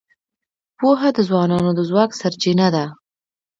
[0.79, 2.85] پوهه د ځوانانو د ځواک سرچینه ده.